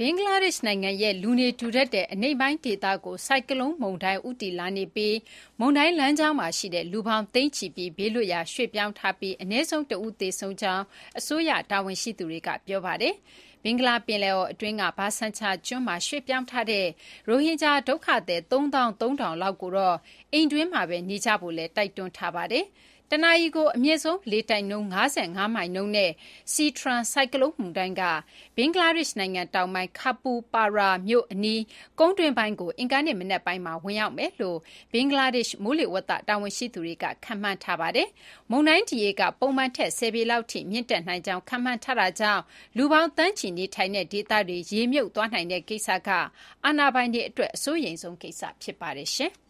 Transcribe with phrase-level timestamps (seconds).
[0.00, 5.16] ဘင်္ဂလားဒေ့ရှ်နိုင်ငံရဲ့ လူနေထူထပ်တဲ့ အနိမ့်ပိုင်းဒေသကို ဆိုင်ကလုန်းမုန်တိုင်း ဦးတည်လာနေပြီး
[5.58, 10.84] မုန်တိုင်းလမ်းကြောင်းမှာရှိတဲ့ လူပေါင်း သိန်းချီပြီး ဘေးလွတ်ရာ ရွှေ့ပြောင်းထားပြီး အနည်းဆုံး တဦး သေဆုံးကြောင်း
[11.18, 13.14] အစိုးရ တာဝန်ရှိသူတွေက ပြောပါတယ်။
[13.57, 16.86] ဘ င်္ဂလားပင်လယ်အော်အတွင်းက ဘာဆန်ချာကျွန်းမှာ ရွှေ့ပြောင်းထားတဲ့
[17.28, 19.96] ရိုဟင်ဂျာဒုက္ခသည် ၃၃,၀၀၀ လောက်ကိုတော့
[20.32, 22.66] အိမ်တွင်းမှာပဲနေကြဖို့လည်း တိုက်တွန်းထားပါတယ်။
[23.12, 24.96] တနာရီကို အမြင့်ဆုံးလေတိုက်နှုန်း ၅
[25.36, 26.10] ၅ မိုင်နှုန်းနဲ့
[26.52, 28.02] Sitrang ဆိုင်ကလုန်းမုန်တိုင်းက
[28.56, 31.62] ဘင်္ဂလားဒေ့ရှ်နိုင်ငံတောင်ပိုင်း Khepupara မြို့အနီး
[31.98, 34.58] ကုန်းတွင်းပိုင်းကို အင်္ဂါနေ့မနက်ပိုင်းမှာ ဝင်ရောက်မယ်လို့
[34.92, 38.08] ဘင်္ဂလားဒေ့ရှ် မိုးလေဝသတာဝန်ရှိသူတွေက ခန့်မှန်းထားပါတယ်။
[38.50, 42.42] မုန်တိုင်းဒီရေက ပုံမှန်ထက် ၁၀ ပေလောက်ထိ မြင့်တက်နိုင်ကြောင်း ခန့်မှန်းထားတာကြောင့်
[42.76, 46.10] လူပေါင်း သန်းချီနေထိုင်တဲ့ဒေသတွေ ရေမြုပ်သွားနိုင်တဲ့ကိစ္စက
[46.64, 49.10] အာဏာပိုင်တွေအတွက် အစိုးရိမ်ဆုံးကိစ္စ ဖြစ်ပါတယ်။